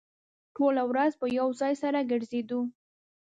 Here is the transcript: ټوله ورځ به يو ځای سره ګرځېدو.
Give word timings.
ټوله 0.55 0.83
ورځ 0.91 1.11
به 1.19 1.27
يو 1.39 1.47
ځای 1.59 1.73
سره 1.83 1.99
ګرځېدو. 2.11 2.61